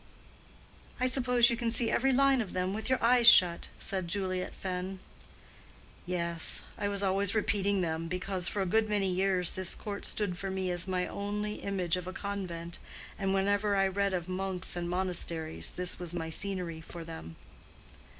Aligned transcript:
"I 0.99 1.07
suppose 1.07 1.51
you 1.51 1.55
can 1.55 1.69
see 1.69 1.91
every 1.91 2.11
line 2.11 2.41
of 2.41 2.53
them 2.53 2.73
with 2.73 2.89
your 2.89 2.97
eyes 3.03 3.27
shut," 3.29 3.69
said 3.77 4.07
Juliet 4.07 4.55
Fenn. 4.55 4.97
"Yes. 6.07 6.63
I 6.75 6.87
was 6.87 7.03
always 7.03 7.35
repeating 7.35 7.81
them, 7.81 8.07
because 8.07 8.47
for 8.47 8.63
a 8.63 8.65
good 8.65 8.89
many 8.89 9.13
years 9.13 9.51
this 9.51 9.75
court 9.75 10.07
stood 10.07 10.39
for 10.39 10.49
me 10.49 10.71
as 10.71 10.87
my 10.87 11.05
only 11.05 11.57
image 11.61 11.97
of 11.97 12.07
a 12.07 12.13
convent, 12.13 12.79
and 13.19 13.31
whenever 13.31 13.75
I 13.75 13.85
read 13.87 14.15
of 14.15 14.27
monks 14.27 14.75
and 14.75 14.89
monasteries, 14.89 15.69
this 15.69 15.99
was 15.99 16.15
my 16.15 16.31
scenery 16.31 16.81
for 16.81 17.03
them." 17.03 17.35